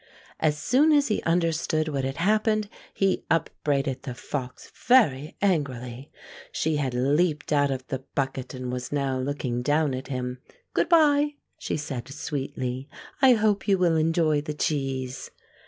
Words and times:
As 0.39 0.57
soon 0.57 0.91
as 0.93 1.09
he 1.09 1.21
understood 1.27 1.87
what 1.87 2.03
had 2.03 2.17
hap 2.17 2.45
pened, 2.45 2.69
he 2.91 3.23
upbraided 3.29 4.01
the 4.01 4.15
fox 4.15 4.71
very 4.87 5.35
angrily. 5.43 6.09
She 6.51 6.77
had 6.77 6.95
leaped 6.95 7.53
out 7.53 7.69
of 7.69 7.85
the 7.85 7.99
bucket 8.15 8.55
and 8.55 8.71
was 8.71 8.91
now 8.91 9.19
looking 9.19 9.61
down 9.61 9.93
at 9.93 10.07
him, 10.07 10.39
"Good 10.73 10.89
bye," 10.89 11.35
she 11.59 11.77
said 11.77 12.07
sweetly; 12.07 12.89
"I 13.21 13.33
hope 13.33 13.67
you 13.67 13.77
will 13.77 13.95
enjoy 13.95 14.41
the 14.41 14.55
cheese." 14.55 15.29